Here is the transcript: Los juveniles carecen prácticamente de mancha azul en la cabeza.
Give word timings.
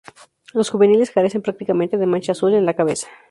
Los 0.55 0.71
juveniles 0.71 1.11
carecen 1.11 1.43
prácticamente 1.43 1.95
de 1.97 2.07
mancha 2.07 2.31
azul 2.31 2.55
en 2.55 2.65
la 2.65 2.73
cabeza. 2.73 3.07